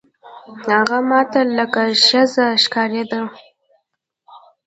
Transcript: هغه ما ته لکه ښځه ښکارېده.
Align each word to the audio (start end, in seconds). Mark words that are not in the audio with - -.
هغه 0.71 0.99
ما 1.09 1.21
ته 1.31 1.39
لکه 1.57 1.81
ښځه 2.07 2.47
ښکارېده. 2.63 3.21